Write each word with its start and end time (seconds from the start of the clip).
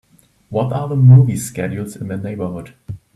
What 0.49 0.73
are 0.73 0.89
the 0.89 0.95
movie 0.95 1.35
schedules 1.35 1.95
in 1.95 2.07
the 2.07 2.17
neighbourhood 2.17 2.73